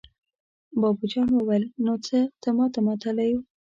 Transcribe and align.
بابو 0.79 1.05
جان 1.11 1.27
وويل: 1.33 1.63
نو 1.85 1.93
څه 2.05 2.17
ته 2.41 2.49
ماتله 2.85 3.23
يو! 3.31 3.39